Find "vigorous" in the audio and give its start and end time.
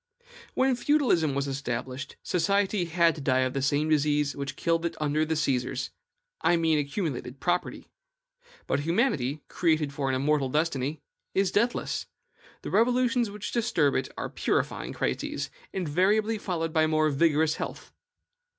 17.11-17.57